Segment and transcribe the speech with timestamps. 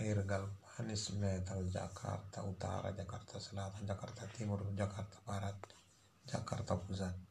[0.00, 5.60] Hirgal Manis Metal Jakarta Utara Jakarta Selatan Jakarta Timur Jakarta Barat
[6.24, 7.29] Jakarta Pusat.